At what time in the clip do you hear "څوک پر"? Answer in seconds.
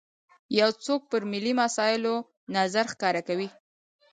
0.85-1.21